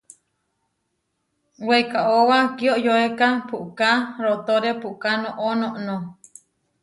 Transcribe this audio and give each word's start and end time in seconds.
Weikáoba 1.67 2.39
kiioyoéka 2.57 3.27
puʼká 3.49 3.89
rootóre 4.23 4.71
puʼká 4.81 5.11
noʼó 5.23 5.47
noʼnó. 5.61 5.95